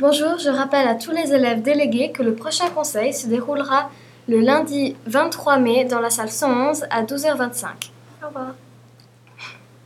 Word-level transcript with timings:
Bonjour, 0.00 0.38
je 0.38 0.48
rappelle 0.48 0.86
à 0.86 0.94
tous 0.94 1.10
les 1.10 1.34
élèves 1.34 1.60
délégués 1.60 2.12
que 2.12 2.22
le 2.22 2.36
prochain 2.36 2.70
conseil 2.70 3.12
se 3.12 3.26
déroulera 3.26 3.90
le 4.28 4.38
lundi 4.38 4.94
23 5.06 5.58
mai 5.58 5.86
dans 5.86 5.98
la 5.98 6.08
salle 6.08 6.30
111 6.30 6.84
à 6.88 7.02
12h25. 7.02 7.66
Au 8.22 8.26
revoir. 8.28 8.54